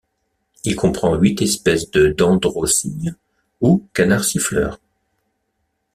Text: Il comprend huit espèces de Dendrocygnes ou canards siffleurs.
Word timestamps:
Il 0.63 0.75
comprend 0.75 1.13
huit 1.15 1.43
espèces 1.43 1.91
de 1.91 2.07
Dendrocygnes 2.07 3.13
ou 3.59 3.85
canards 3.93 4.23
siffleurs. 4.23 4.79